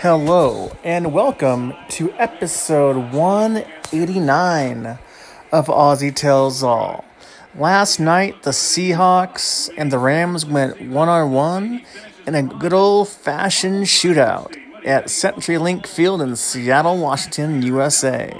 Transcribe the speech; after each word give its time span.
Hello, 0.00 0.70
and 0.84 1.12
welcome 1.12 1.74
to 1.88 2.12
episode 2.12 3.12
189 3.12 4.96
of 5.50 5.66
Aussie 5.66 6.14
Tells 6.14 6.62
All. 6.62 7.04
Last 7.56 7.98
night, 7.98 8.44
the 8.44 8.52
Seahawks 8.52 9.68
and 9.76 9.90
the 9.90 9.98
Rams 9.98 10.46
went 10.46 10.80
one 10.82 11.08
on 11.08 11.32
one 11.32 11.82
in 12.28 12.36
a 12.36 12.44
good 12.44 12.72
old 12.72 13.08
fashioned 13.08 13.86
shootout 13.86 14.56
at 14.84 15.06
CenturyLink 15.06 15.84
Field 15.84 16.22
in 16.22 16.36
Seattle, 16.36 16.98
Washington, 16.98 17.62
USA. 17.62 18.32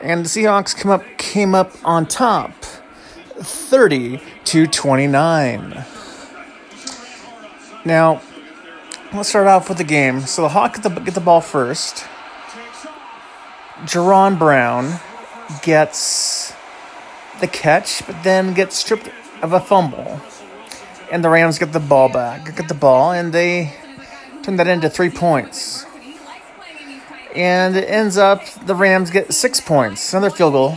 And 0.00 0.24
the 0.24 0.28
Seahawks 0.28 0.76
come 0.76 0.92
up, 0.92 1.02
came 1.18 1.56
up 1.56 1.72
on 1.84 2.06
top 2.06 2.52
30 2.62 4.22
to 4.44 4.68
29. 4.68 5.84
Now, 7.84 8.22
let's 9.14 9.28
start 9.28 9.46
off 9.46 9.68
with 9.68 9.78
the 9.78 9.84
game. 9.84 10.22
So 10.22 10.42
the 10.42 10.48
Hawks 10.48 10.80
get 10.80 10.94
the, 10.94 11.00
get 11.00 11.14
the 11.14 11.20
ball 11.20 11.40
first. 11.40 12.04
Jaron 13.82 14.38
Brown 14.38 15.00
gets 15.62 16.52
the 17.40 17.46
catch, 17.46 18.04
but 18.06 18.22
then 18.22 18.54
gets 18.54 18.76
stripped 18.76 19.08
of 19.42 19.52
a 19.52 19.60
fumble. 19.60 20.20
And 21.12 21.24
the 21.24 21.28
Rams 21.28 21.58
get 21.58 21.72
the 21.72 21.80
ball 21.80 22.08
back, 22.08 22.56
get 22.56 22.68
the 22.68 22.74
ball, 22.74 23.12
and 23.12 23.32
they 23.32 23.74
turn 24.42 24.56
that 24.56 24.66
into 24.66 24.90
three 24.90 25.10
points. 25.10 25.86
And 27.34 27.76
it 27.76 27.88
ends 27.88 28.16
up 28.16 28.44
the 28.66 28.74
Rams 28.74 29.10
get 29.10 29.32
six 29.32 29.60
points, 29.60 30.12
another 30.12 30.30
field 30.30 30.52
goal. 30.52 30.76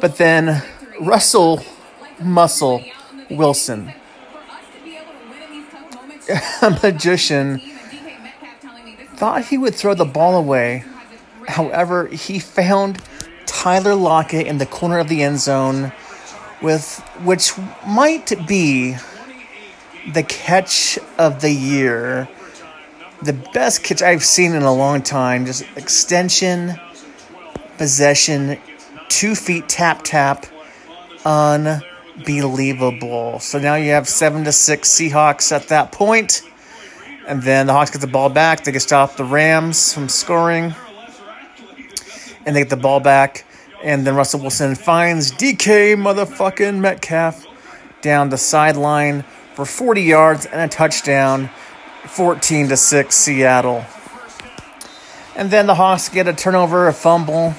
But 0.00 0.18
then 0.18 0.62
Russell 1.00 1.62
Muscle 2.20 2.84
Wilson 3.30 3.92
a 6.62 6.70
magician 6.82 7.60
thought 9.14 9.44
he 9.46 9.58
would 9.58 9.74
throw 9.74 9.94
the 9.94 10.04
ball 10.04 10.36
away. 10.36 10.84
However, 11.46 12.06
he 12.06 12.38
found 12.38 13.02
Tyler 13.44 13.94
Lockett 13.94 14.46
in 14.46 14.58
the 14.58 14.66
corner 14.66 14.98
of 14.98 15.08
the 15.08 15.22
end 15.22 15.40
zone 15.40 15.92
with 16.62 17.00
which 17.22 17.52
might 17.86 18.46
be 18.46 18.96
the 20.12 20.22
catch 20.22 20.98
of 21.18 21.40
the 21.40 21.50
year. 21.50 22.28
The 23.22 23.34
best 23.34 23.84
catch 23.84 24.00
I've 24.00 24.24
seen 24.24 24.54
in 24.54 24.62
a 24.62 24.72
long 24.72 25.02
time. 25.02 25.44
Just 25.44 25.64
extension, 25.76 26.80
possession, 27.76 28.58
two 29.08 29.34
feet 29.34 29.68
tap 29.68 30.00
tap, 30.02 30.46
on 31.26 31.82
unbelievable. 32.20 33.38
So 33.40 33.58
now 33.58 33.76
you 33.76 33.90
have 33.92 34.08
seven 34.08 34.44
to 34.44 34.52
six 34.52 34.88
Seahawks 34.90 35.52
at 35.52 35.68
that 35.68 35.92
point, 35.92 36.42
and 37.26 37.42
then 37.42 37.66
the 37.66 37.72
Hawks 37.72 37.90
get 37.90 38.00
the 38.00 38.06
ball 38.06 38.28
back. 38.28 38.64
They 38.64 38.72
can 38.72 38.80
stop 38.80 39.16
the 39.16 39.24
Rams 39.24 39.92
from 39.92 40.08
scoring, 40.08 40.74
and 42.44 42.54
they 42.54 42.60
get 42.60 42.70
the 42.70 42.76
ball 42.76 43.00
back. 43.00 43.46
And 43.82 44.06
then 44.06 44.14
Russell 44.14 44.40
Wilson 44.40 44.74
finds 44.74 45.32
DK 45.32 45.96
motherfucking 45.96 46.80
Metcalf 46.80 47.46
down 48.02 48.28
the 48.28 48.36
sideline 48.36 49.22
for 49.54 49.64
40 49.64 50.02
yards 50.02 50.46
and 50.46 50.60
a 50.60 50.68
touchdown, 50.68 51.48
14 52.04 52.68
to 52.68 52.76
six 52.76 53.14
Seattle. 53.14 53.84
And 55.34 55.50
then 55.50 55.66
the 55.66 55.74
Hawks 55.74 56.10
get 56.10 56.28
a 56.28 56.34
turnover, 56.34 56.88
a 56.88 56.92
fumble. 56.92 57.54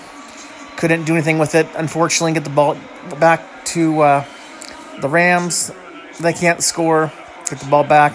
Couldn't 0.77 1.05
do 1.05 1.13
anything 1.13 1.39
with 1.39 1.55
it. 1.55 1.67
Unfortunately, 1.75 2.33
get 2.33 2.43
the 2.43 2.51
ball 2.51 2.77
back 3.19 3.65
to 3.65 4.01
uh, 4.01 4.25
the 5.01 5.09
Rams, 5.09 5.71
they 6.19 6.33
can't 6.33 6.61
score, 6.63 7.11
get 7.49 7.59
the 7.59 7.69
ball 7.69 7.83
back. 7.83 8.13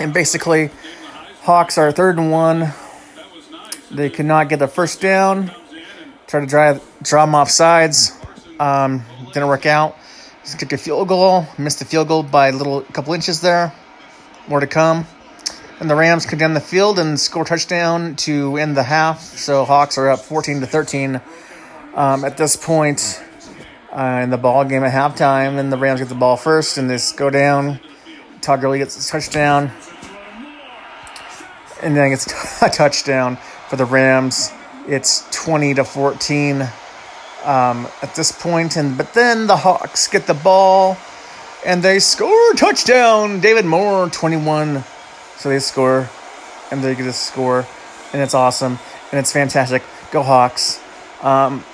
And 0.00 0.12
basically, 0.12 0.70
Hawks 1.42 1.78
are 1.78 1.92
third 1.92 2.18
and 2.18 2.30
one. 2.30 2.72
They 3.90 4.10
could 4.10 4.26
not 4.26 4.48
get 4.48 4.58
the 4.58 4.68
first 4.68 5.00
down. 5.00 5.52
Try 6.26 6.40
to 6.40 6.46
drive, 6.46 6.82
draw 7.02 7.26
them 7.26 7.34
off 7.34 7.50
sides. 7.50 8.12
Um, 8.58 9.04
didn't 9.32 9.48
work 9.48 9.66
out. 9.66 9.96
Just 10.44 10.62
a 10.62 10.78
field 10.78 11.08
goal. 11.08 11.46
Missed 11.58 11.78
the 11.78 11.84
field 11.84 12.08
goal 12.08 12.22
by 12.22 12.48
a 12.48 12.52
little 12.52 12.82
couple 12.82 13.14
inches 13.14 13.40
there. 13.40 13.72
More 14.48 14.60
to 14.60 14.66
come. 14.66 15.06
And 15.80 15.90
the 15.90 15.94
Rams 15.94 16.26
come 16.26 16.38
down 16.38 16.54
the 16.54 16.60
field 16.60 16.98
and 16.98 17.18
score 17.18 17.44
touchdown 17.44 18.16
to 18.16 18.56
end 18.56 18.76
the 18.76 18.82
half. 18.82 19.20
So 19.20 19.64
Hawks 19.64 19.98
are 19.98 20.08
up 20.08 20.20
14 20.20 20.60
to 20.60 20.66
13. 20.66 21.20
Um, 21.94 22.24
at 22.24 22.36
this 22.36 22.56
point, 22.56 23.22
uh, 23.94 24.20
in 24.24 24.30
the 24.30 24.36
ball 24.36 24.64
game 24.64 24.82
at 24.82 24.92
halftime, 24.92 25.58
and 25.58 25.72
the 25.72 25.78
Rams 25.78 26.00
get 26.00 26.08
the 26.08 26.16
ball 26.16 26.36
first, 26.36 26.78
and 26.78 26.90
this 26.90 27.12
go 27.12 27.30
down. 27.30 27.78
Todd 28.40 28.60
Gurley 28.60 28.78
gets 28.78 29.08
a 29.08 29.10
touchdown, 29.10 29.70
and 31.80 31.96
then 31.96 32.10
gets 32.10 32.26
a 32.62 32.68
touchdown 32.68 33.38
for 33.68 33.76
the 33.76 33.84
Rams. 33.84 34.50
It's 34.88 35.26
twenty 35.30 35.74
to 35.74 35.84
fourteen 35.84 36.62
um, 37.44 37.86
at 38.02 38.14
this 38.16 38.32
point, 38.32 38.76
and 38.76 38.98
but 38.98 39.14
then 39.14 39.46
the 39.46 39.56
Hawks 39.56 40.08
get 40.08 40.26
the 40.26 40.34
ball, 40.34 40.98
and 41.64 41.80
they 41.80 42.00
score 42.00 42.52
a 42.52 42.56
touchdown. 42.56 43.40
David 43.40 43.64
Moore 43.64 44.10
twenty 44.10 44.36
one, 44.36 44.82
so 45.36 45.48
they 45.48 45.60
score, 45.60 46.10
and 46.72 46.82
they 46.82 46.96
get 46.96 47.06
a 47.06 47.12
score, 47.12 47.64
and 48.12 48.20
it's 48.20 48.34
awesome, 48.34 48.80
and 49.12 49.20
it's 49.20 49.32
fantastic. 49.32 49.84
Go 50.10 50.22
Hawks. 50.22 50.80
Um, 51.22 51.64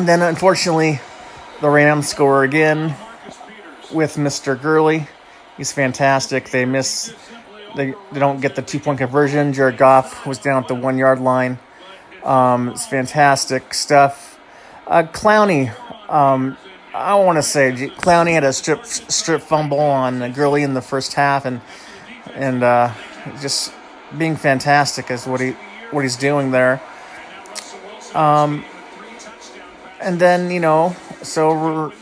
then 0.00 0.22
unfortunately 0.22 1.00
the 1.60 1.68
Rams 1.68 2.08
score 2.08 2.44
again 2.44 2.94
with 3.92 4.14
Mr. 4.16 4.60
Gurley. 4.60 5.08
He's 5.56 5.72
fantastic. 5.72 6.50
They 6.50 6.64
miss, 6.64 7.14
they, 7.74 7.94
they 8.12 8.20
don't 8.20 8.40
get 8.40 8.54
the 8.54 8.62
two 8.62 8.78
point 8.78 8.98
conversion. 8.98 9.52
Jared 9.52 9.76
Goff 9.76 10.26
was 10.26 10.38
down 10.38 10.62
at 10.62 10.68
the 10.68 10.74
one 10.74 10.98
yard 10.98 11.20
line. 11.20 11.58
Um, 12.22 12.68
it's 12.68 12.86
fantastic 12.86 13.74
stuff. 13.74 14.38
Uh, 14.86 15.02
Clowney, 15.02 15.72
um, 16.08 16.56
I 16.94 17.14
want 17.16 17.38
to 17.38 17.42
say 17.42 17.72
Clowney 17.72 18.32
had 18.32 18.44
a 18.44 18.52
strip 18.52 18.84
strip 18.86 19.42
fumble 19.42 19.80
on 19.80 20.32
Gurley 20.32 20.62
in 20.62 20.74
the 20.74 20.82
first 20.82 21.14
half, 21.14 21.44
and 21.44 21.60
and 22.34 22.62
uh, 22.62 22.92
just 23.40 23.72
being 24.16 24.36
fantastic 24.36 25.10
is 25.10 25.26
what 25.26 25.40
he 25.40 25.50
what 25.90 26.02
he's 26.02 26.16
doing 26.16 26.50
there. 26.50 26.80
Um, 28.14 28.64
and 30.00 30.20
then 30.20 30.50
you 30.50 30.60
know 30.60 30.94
so 31.22 31.92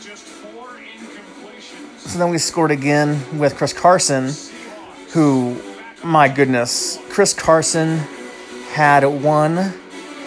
so 2.07 2.19
then 2.19 2.29
we 2.29 2.37
scored 2.37 2.71
again 2.71 3.37
with 3.37 3.57
Chris 3.57 3.73
Carson, 3.73 4.31
who, 5.11 5.61
my 6.05 6.29
goodness, 6.29 6.97
Chris 7.09 7.33
Carson 7.33 7.97
had 8.71 9.03
one 9.03 9.57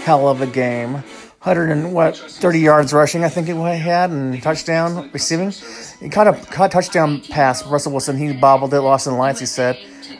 hell 0.04 0.28
of 0.28 0.42
a 0.42 0.46
game. 0.46 0.92
100 0.92 1.70
and 1.70 1.94
what 1.94 2.18
30 2.18 2.58
yards 2.58 2.92
rushing, 2.92 3.24
I 3.24 3.30
think 3.30 3.48
it 3.48 3.56
had, 3.56 4.10
and 4.10 4.42
touchdown 4.42 5.08
receiving. 5.14 5.52
He 6.00 6.10
caught 6.10 6.28
a 6.28 6.34
caught 6.34 6.66
a 6.66 6.72
touchdown 6.72 7.22
pass. 7.22 7.66
Russell 7.66 7.92
Wilson 7.92 8.18
he 8.18 8.34
bobbled 8.34 8.74
it, 8.74 8.82
lost 8.82 9.06
in 9.06 9.14
the 9.14 9.18
lines. 9.18 9.40
He 9.40 9.46
said, 9.46 9.78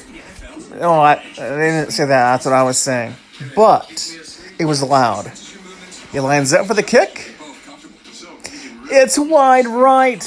Oh, 0.81 1.01
I, 1.01 1.23
they 1.37 1.71
didn't 1.71 1.91
say 1.91 2.07
that. 2.07 2.33
That's 2.33 2.47
what 2.47 2.55
I 2.55 2.63
was 2.63 2.79
saying. 2.79 3.15
But 3.55 4.17
it 4.59 4.65
was 4.65 4.83
loud. 4.83 5.31
He 6.11 6.21
lines 6.21 6.55
up 6.55 6.67
for 6.67 6.73
the 6.73 6.83
kick. 6.83 7.35
It's 8.91 9.19
wide 9.19 9.67
right, 9.67 10.25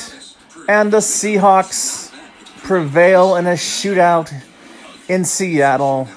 and 0.67 0.93
the 0.93 0.97
Seahawks 0.97 2.13
prevail 2.61 3.35
in 3.37 3.47
a 3.47 3.53
shootout 3.53 4.31
in 5.07 5.25
Seattle. 5.25 6.07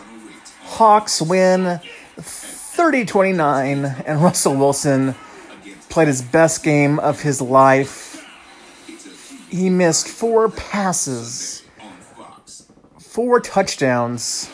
Hawks 0.65 1.23
win 1.23 1.81
30 2.19 3.07
29, 3.07 3.85
and 4.05 4.23
Russell 4.23 4.57
Wilson 4.57 5.15
played 5.89 6.09
his 6.09 6.21
best 6.21 6.63
game 6.63 6.99
of 6.99 7.23
his 7.23 7.41
life. 7.41 8.04
He 9.55 9.71
missed 9.71 10.09
four 10.09 10.49
passes, 10.49 11.63
four 12.99 13.39
touchdowns. 13.39 14.51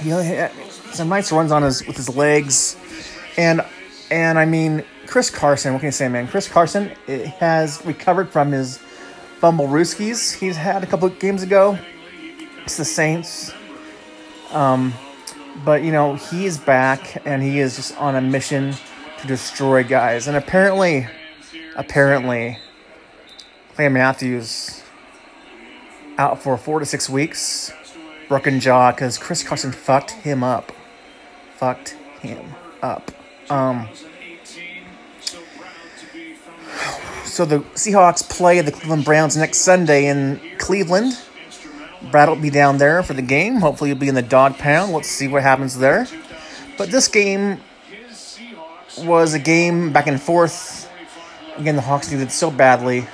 He 0.00 0.08
had 0.08 0.50
some 0.92 1.08
nice 1.08 1.30
runs 1.30 1.52
on 1.52 1.62
his 1.62 1.86
with 1.86 1.96
his 1.96 2.08
legs, 2.08 2.76
and 3.36 3.64
and 4.10 4.36
I 4.36 4.46
mean 4.46 4.84
Chris 5.06 5.30
Carson. 5.30 5.74
What 5.74 5.78
can 5.78 5.86
you 5.86 5.92
say, 5.92 6.08
man? 6.08 6.26
Chris 6.26 6.48
Carson 6.48 6.88
has 7.38 7.86
recovered 7.86 8.30
from 8.30 8.50
his 8.50 8.80
fumble 9.38 9.68
rooskies 9.68 10.34
he's 10.34 10.56
had 10.56 10.82
a 10.82 10.86
couple 10.86 11.06
of 11.06 11.20
games 11.20 11.44
ago. 11.44 11.78
It's 12.64 12.76
the 12.76 12.84
Saints. 12.84 13.52
Um, 14.50 14.92
but 15.64 15.84
you 15.84 15.92
know 15.92 16.16
he 16.16 16.46
is 16.46 16.58
back 16.58 17.22
and 17.24 17.44
he 17.44 17.60
is 17.60 17.76
just 17.76 17.96
on 17.98 18.16
a 18.16 18.20
mission 18.20 18.74
to 19.20 19.26
destroy 19.28 19.84
guys. 19.84 20.26
And 20.26 20.36
apparently, 20.36 21.06
apparently, 21.76 22.58
Clay 23.74 23.88
Matthews 23.88 24.84
out 26.16 26.40
for 26.40 26.56
four 26.56 26.78
to 26.78 26.86
six 26.86 27.10
weeks, 27.10 27.72
broken 28.28 28.60
jaw 28.60 28.92
because 28.92 29.18
Chris 29.18 29.42
Carson 29.42 29.72
fucked 29.72 30.12
him 30.12 30.44
up. 30.44 30.70
Fucked 31.56 31.96
him 32.20 32.54
up. 32.82 33.10
Um. 33.50 33.88
So 37.24 37.44
the 37.44 37.60
Seahawks 37.74 38.28
play 38.28 38.60
the 38.60 38.70
Cleveland 38.70 39.04
Browns 39.04 39.36
next 39.36 39.58
Sunday 39.58 40.06
in 40.06 40.40
Cleveland. 40.58 41.18
Brad 42.12 42.28
will 42.28 42.36
be 42.36 42.50
down 42.50 42.78
there 42.78 43.02
for 43.02 43.14
the 43.14 43.22
game. 43.22 43.56
Hopefully, 43.56 43.90
he'll 43.90 43.98
be 43.98 44.08
in 44.08 44.14
the 44.14 44.22
dog 44.22 44.56
pound. 44.56 44.92
Let's 44.92 45.08
see 45.08 45.26
what 45.26 45.42
happens 45.42 45.78
there. 45.78 46.06
But 46.78 46.92
this 46.92 47.08
game 47.08 47.60
was 48.98 49.34
a 49.34 49.40
game 49.40 49.92
back 49.92 50.06
and 50.06 50.22
forth. 50.22 50.88
Again, 51.56 51.74
the 51.74 51.82
Hawks 51.82 52.12
needed 52.12 52.30
so 52.30 52.52
badly 52.52 53.08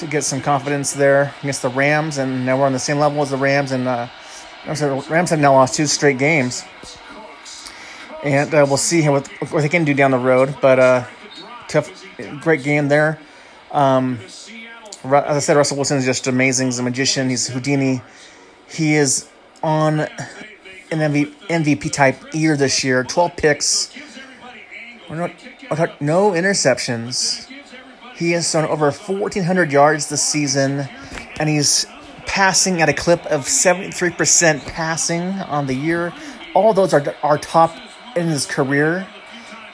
to 0.00 0.06
get 0.06 0.24
some 0.24 0.40
confidence 0.40 0.92
there 0.92 1.34
against 1.40 1.62
the 1.62 1.68
Rams, 1.68 2.18
and 2.18 2.44
now 2.44 2.58
we're 2.58 2.66
on 2.66 2.72
the 2.72 2.78
same 2.78 2.98
level 2.98 3.22
as 3.22 3.30
the 3.30 3.36
Rams. 3.36 3.70
And 3.70 3.86
uh, 3.86 4.08
the 4.64 5.06
Rams 5.08 5.30
have 5.30 5.38
now 5.38 5.52
lost 5.52 5.74
two 5.74 5.86
straight 5.86 6.18
games, 6.18 6.64
and 8.24 8.52
uh, 8.54 8.64
we'll 8.66 8.76
see 8.76 9.06
what, 9.08 9.28
what 9.50 9.60
they 9.60 9.68
can 9.68 9.84
do 9.84 9.94
down 9.94 10.10
the 10.10 10.18
road. 10.18 10.56
But 10.60 10.78
uh, 10.78 11.06
tough, 11.68 12.04
great 12.40 12.62
game 12.62 12.88
there. 12.88 13.18
Um, 13.70 14.18
as 15.04 15.36
I 15.36 15.38
said, 15.38 15.56
Russell 15.56 15.76
Wilson 15.76 15.98
is 15.98 16.04
just 16.04 16.26
amazing. 16.26 16.68
He's 16.68 16.78
a 16.78 16.82
magician. 16.82 17.28
He's 17.28 17.48
Houdini. 17.48 18.02
He 18.68 18.94
is 18.94 19.28
on 19.62 20.00
an 20.00 20.08
MVP 20.90 21.92
type 21.92 22.34
year 22.34 22.56
this 22.56 22.82
year. 22.82 23.04
12 23.04 23.36
picks. 23.36 23.94
No 25.10 26.30
interceptions. 26.32 27.49
He 28.20 28.32
has 28.32 28.52
thrown 28.52 28.66
over 28.66 28.90
1,400 28.90 29.72
yards 29.72 30.10
this 30.10 30.22
season, 30.22 30.86
and 31.38 31.48
he's 31.48 31.86
passing 32.26 32.82
at 32.82 32.90
a 32.90 32.92
clip 32.92 33.24
of 33.24 33.46
73% 33.46 34.62
passing 34.66 35.22
on 35.22 35.66
the 35.66 35.72
year. 35.72 36.12
All 36.54 36.74
those 36.74 36.92
are, 36.92 37.16
are 37.22 37.38
top 37.38 37.74
in 38.14 38.26
his 38.26 38.44
career. 38.44 39.08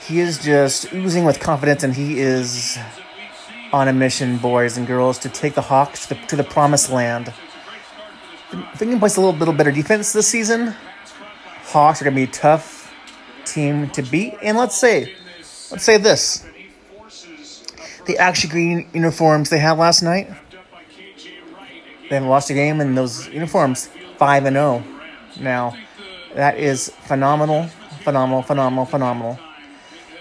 He 0.06 0.20
is 0.20 0.38
just 0.38 0.92
oozing 0.92 1.24
with 1.24 1.40
confidence, 1.40 1.82
and 1.82 1.92
he 1.92 2.20
is 2.20 2.78
on 3.72 3.88
a 3.88 3.92
mission, 3.92 4.38
boys 4.38 4.76
and 4.76 4.86
girls, 4.86 5.18
to 5.18 5.28
take 5.28 5.54
the 5.54 5.62
Hawks 5.62 6.06
to 6.06 6.14
the, 6.14 6.20
to 6.28 6.36
the 6.36 6.44
promised 6.44 6.88
land. 6.88 7.34
I 8.52 8.76
think 8.76 8.92
he 8.92 8.98
plays 9.00 9.16
a 9.16 9.22
little, 9.22 9.36
little 9.36 9.54
better 9.54 9.72
defense 9.72 10.12
this 10.12 10.28
season, 10.28 10.72
Hawks 11.64 12.00
are 12.00 12.04
going 12.04 12.14
to 12.14 12.20
be 12.20 12.30
a 12.30 12.32
tough 12.32 12.94
team 13.44 13.90
to 13.90 14.02
beat. 14.02 14.34
And 14.40 14.56
let's 14.56 14.76
say, 14.76 15.16
let's 15.72 15.82
say 15.82 15.98
this: 15.98 16.45
the 18.06 18.18
actually 18.18 18.50
green 18.50 18.88
uniforms 18.92 19.50
they 19.50 19.58
had 19.58 19.78
last 19.78 20.02
night, 20.02 20.28
they 22.08 22.14
haven't 22.14 22.28
lost 22.28 22.50
a 22.50 22.54
game 22.54 22.80
in 22.80 22.94
those 22.94 23.28
uniforms, 23.28 23.88
five 24.16 24.44
and 24.44 24.54
zero. 24.54 24.82
Oh. 24.84 25.42
Now, 25.42 25.76
that 26.34 26.58
is 26.58 26.90
phenomenal, 27.06 27.68
phenomenal, 28.04 28.42
phenomenal, 28.42 28.84
phenomenal. 28.86 29.38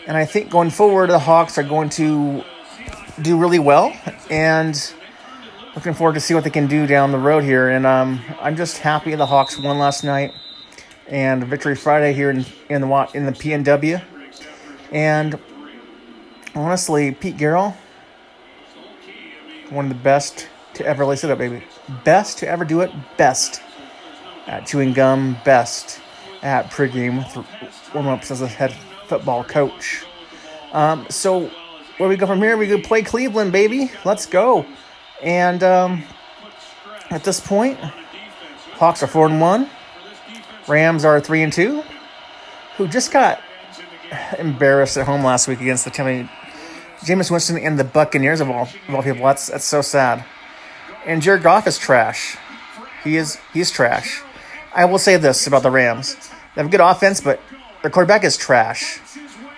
And 0.08 0.18
I 0.18 0.26
think 0.26 0.50
going 0.50 0.70
forward, 0.70 1.10
the 1.10 1.20
Hawks 1.20 1.58
are 1.58 1.64
going 1.64 1.90
to 1.90 2.44
do 3.22 3.38
really 3.38 3.60
well, 3.60 3.96
and 4.30 4.94
looking 5.76 5.94
forward 5.94 6.14
to 6.14 6.20
see 6.20 6.34
what 6.34 6.44
they 6.44 6.50
can 6.50 6.68
do 6.68 6.88
down 6.88 7.12
the 7.12 7.20
road 7.20 7.44
here. 7.44 7.70
And 7.70 7.86
um, 7.86 8.22
I'm 8.40 8.56
just 8.56 8.80
happy 8.80 9.14
the 9.16 9.26
Hawks 9.26 9.60
won 9.60 9.78
last 9.78 10.04
night, 10.04 10.34
and 11.08 11.44
Victory 11.44 11.76
Friday 11.76 12.14
here 12.14 12.30
in 12.30 12.46
in 12.70 12.82
the 12.82 13.10
in 13.14 13.26
the 13.26 13.32
PNW. 13.32 14.04
And 14.92 15.40
honestly, 16.56 17.12
Pete 17.12 17.38
Carroll, 17.38 17.76
one 19.70 19.86
of 19.86 19.90
the 19.90 20.04
best 20.04 20.48
to 20.76 20.86
ever 20.86 21.06
lace 21.06 21.24
it 21.24 21.32
up, 21.32 21.38
baby. 21.38 21.64
Best 22.04 22.40
to 22.40 22.48
ever 22.48 22.66
do 22.66 22.82
it. 22.82 22.92
Best 23.18 23.62
at 24.48 24.66
chewing 24.66 24.94
gum. 24.94 25.38
Best 25.44 26.00
at 26.42 26.70
pregame 26.72 27.26
warm 27.94 28.08
ups 28.08 28.32
as 28.32 28.42
a 28.42 28.48
head 28.48 28.74
football 29.08 29.44
coach. 29.44 30.06
Um, 30.74 31.06
so 31.10 31.50
where 31.98 32.10
we 32.10 32.18
go 32.18 32.28
from 32.28 32.40
here, 32.40 32.58
we 32.58 32.68
could 32.68 32.84
play 32.84 33.02
Cleveland, 33.02 33.52
baby. 33.52 33.92
Let's 34.04 34.26
go. 34.26 34.66
And 35.22 35.64
um, 35.64 36.04
at 37.10 37.24
this 37.24 37.40
point, 37.40 37.80
Hawks 38.74 39.02
are 39.02 39.08
four 39.08 39.28
and 39.28 39.40
one. 39.40 39.70
Rams 40.68 41.06
are 41.06 41.20
three 41.22 41.42
and 41.42 41.54
two. 41.54 41.84
Who 42.78 42.88
just 42.88 43.12
got 43.12 43.42
embarrassed 44.38 44.98
at 44.98 45.06
home 45.06 45.24
last 45.24 45.48
week 45.48 45.62
against 45.62 45.86
the 45.86 45.92
Tampa 45.92 46.30
Jameis 47.02 47.30
Winston 47.32 47.58
and 47.58 47.78
the 47.78 47.84
Buccaneers 47.84 48.42
of 48.42 48.50
all, 48.50 48.70
of 48.88 48.96
all 48.96 49.04
people. 49.04 49.26
That's 49.26 49.48
that's 49.48 49.66
so 49.66 49.82
sad. 49.82 50.26
And 51.06 51.22
Jared 51.22 51.44
Goff 51.44 51.68
is 51.68 51.78
trash. 51.78 52.38
He 53.04 53.18
is 53.18 53.38
he's 53.54 53.72
trash. 53.72 54.22
I 54.74 54.86
will 54.86 54.98
say 54.98 55.18
this 55.18 55.48
about 55.48 55.64
the 55.64 55.72
Rams: 55.72 56.16
they 56.56 56.62
have 56.62 56.68
a 56.68 56.70
good 56.70 56.82
offense, 56.82 57.22
but 57.22 57.40
their 57.82 57.92
quarterback 57.92 58.24
is 58.24 58.38
trash. 58.38 59.00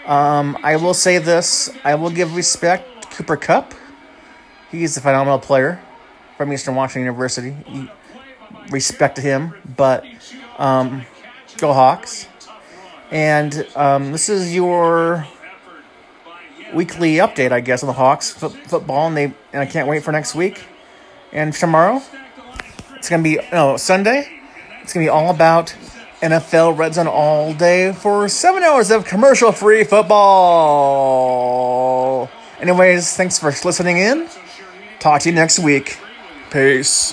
Um, 0.06 0.58
I 0.64 0.76
will 0.78 0.94
say 0.94 1.18
this. 1.18 1.70
I 1.84 1.96
will 1.96 2.10
give 2.10 2.36
respect 2.36 3.04
to 3.04 3.08
Cooper 3.10 3.38
Kupp. 3.38 3.74
He's 4.72 4.98
a 4.98 5.02
phenomenal 5.02 5.40
player 5.40 5.82
from 6.38 6.52
Eastern 6.54 6.76
Washington 6.76 7.04
University. 7.04 7.56
Respect 8.70 9.16
to 9.16 9.22
him, 9.22 9.54
but 9.76 10.06
um, 10.58 11.06
go 11.58 11.74
Hawks. 11.74 12.28
And 13.12 13.66
um, 13.76 14.12
this 14.12 14.28
is 14.28 14.54
your 14.54 15.26
weekly 16.74 17.16
update, 17.16 17.52
I 17.52 17.60
guess, 17.60 17.84
on 17.84 17.88
the 17.88 17.94
Hawks 17.94 18.42
f- 18.42 18.52
football, 18.68 19.08
and 19.08 19.16
they 19.18 19.24
and 19.54 19.62
I 19.62 19.66
can't 19.66 19.88
wait 19.88 20.04
for 20.04 20.12
next 20.12 20.36
week. 20.36 20.64
And 21.32 21.54
tomorrow, 21.54 22.02
it's 22.96 23.10
gonna 23.10 23.24
be 23.24 23.40
no 23.52 23.78
Sunday. 23.78 24.30
It's 24.82 24.94
gonna 24.94 25.06
be 25.06 25.10
all 25.10 25.30
about 25.30 25.76
NFL 26.22 26.78
Red 26.78 26.94
Zone 26.96 27.08
all 27.08 27.54
day 27.54 27.92
for 27.94 28.28
seven 28.30 28.64
hours 28.64 28.90
of 28.92 29.06
commercial 29.06 29.52
free 29.52 29.84
football. 30.98 32.30
Anyways, 32.60 33.16
thanks 33.16 33.38
for 33.38 33.48
listening 33.64 33.98
in. 33.98 34.28
Talk 35.00 35.22
to 35.22 35.30
you 35.30 35.36
next 35.36 35.60
week. 35.60 35.98
Peace. 36.50 37.06